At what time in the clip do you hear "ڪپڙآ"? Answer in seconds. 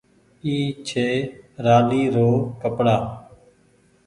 2.61-2.97